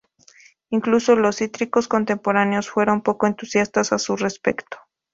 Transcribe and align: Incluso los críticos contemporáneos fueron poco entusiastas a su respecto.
Incluso 0.71 1.15
los 1.15 1.37
críticos 1.37 1.87
contemporáneos 1.87 2.71
fueron 2.71 3.03
poco 3.03 3.27
entusiastas 3.27 3.93
a 3.93 3.99
su 3.99 4.15
respecto. 4.17 4.79